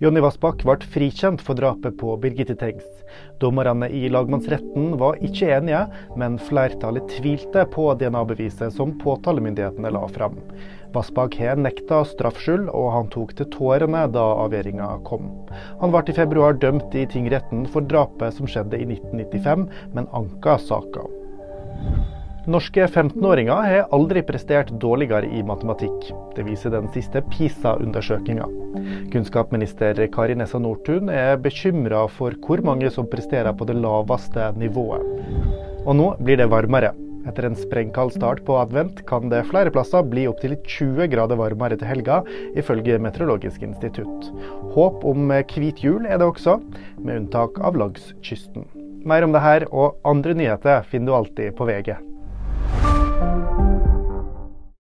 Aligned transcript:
Jonny 0.00 0.20
Vassbakk 0.24 0.62
ble 0.64 0.78
frikjent 0.94 1.42
for 1.44 1.58
drapet 1.58 1.98
på 2.00 2.14
Birgitte 2.22 2.54
Tengs. 2.56 2.86
Dommerne 3.42 3.84
i 3.92 4.06
lagmannsretten 4.08 4.94
var 4.96 5.18
ikke 5.20 5.50
enige, 5.58 5.82
men 6.16 6.38
flertallet 6.40 7.04
tvilte 7.18 7.66
på 7.74 7.84
DNA-beviset 8.00 8.72
som 8.78 8.94
påtalemyndighetene 9.02 9.92
la 9.92 10.06
fram. 10.08 10.40
Vassbakk 10.96 11.36
har 11.42 11.60
nekta 11.60 12.00
straffskyld, 12.14 12.72
og 12.72 12.88
han 12.96 13.12
tok 13.12 13.36
til 13.36 13.52
tårene 13.52 14.06
da 14.16 14.24
avgjøringa 14.46 14.88
kom. 15.04 15.28
Han 15.84 15.92
ble 15.92 16.06
i 16.08 16.16
februar 16.16 16.56
dømt 16.56 16.96
i 16.96 17.04
tingretten 17.04 17.68
for 17.68 17.84
drapet 17.84 18.40
som 18.40 18.48
skjedde 18.48 18.80
i 18.80 18.88
1995, 18.88 19.68
men 19.92 20.08
anka 20.16 20.56
saka. 20.64 21.04
Norske 22.50 22.82
15-åringer 22.82 23.62
har 23.62 23.92
aldri 23.94 24.24
prestert 24.26 24.72
dårligere 24.82 25.28
i 25.38 25.42
matematikk. 25.46 26.08
Det 26.34 26.42
viser 26.48 26.72
den 26.74 26.88
siste 26.90 27.20
PISA-undersøkinga. 27.30 28.48
Kunnskapsminister 29.12 30.00
Kari 30.10 30.34
Nessa 30.34 30.58
Nordtun 30.58 31.12
er 31.14 31.38
bekymra 31.38 32.08
for 32.10 32.34
hvor 32.42 32.62
mange 32.66 32.90
som 32.90 33.06
presterer 33.12 33.54
på 33.54 33.68
det 33.70 33.78
laveste 33.78 34.48
nivået. 34.58 35.06
Og 35.84 35.94
nå 36.00 36.08
blir 36.18 36.42
det 36.42 36.50
varmere. 36.50 36.90
Etter 37.30 37.46
en 37.46 37.54
sprengkald 37.54 38.16
start 38.16 38.42
på 38.48 38.58
advent 38.58 39.04
kan 39.06 39.30
det 39.30 39.44
flere 39.52 39.70
plasser 39.70 40.02
bli 40.02 40.26
opptil 40.26 40.58
20 40.58 41.06
grader 41.14 41.38
varmere 41.38 41.78
til 41.78 41.92
helga, 41.92 42.24
ifølge 42.58 42.98
Meteorologisk 42.98 43.62
institutt. 43.62 44.32
Håp 44.74 45.06
om 45.06 45.30
hvit 45.30 45.84
jul 45.86 46.02
er 46.02 46.18
det 46.18 46.32
også, 46.32 46.58
med 46.98 47.28
unntak 47.28 47.62
av 47.62 47.78
langs 47.78 48.10
kysten. 48.26 48.66
Mer 49.06 49.22
om 49.22 49.38
dette 49.38 49.70
og 49.70 50.00
andre 50.02 50.34
nyheter 50.34 50.82
finner 50.90 51.12
du 51.12 51.20
alltid 51.22 51.54
på 51.54 51.70
VG. 51.70 52.00
thank 53.20 53.44
you 53.44 53.49